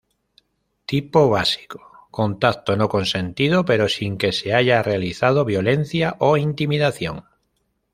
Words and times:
Tipo 0.87 1.29
básico: 1.29 2.07
Contacto 2.09 2.75
no 2.75 2.89
consentido, 2.89 3.65
pero 3.65 3.87
sin 3.87 4.17
que 4.17 4.31
se 4.31 4.51
haya 4.55 4.81
realizado 4.81 5.45
violencia 5.45 6.15
o 6.17 6.37
intimidación. 6.37 7.25